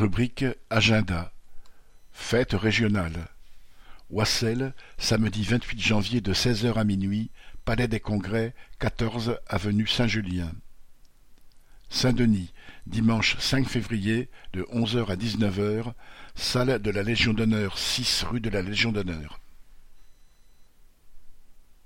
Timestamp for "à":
6.72-6.84, 15.12-15.16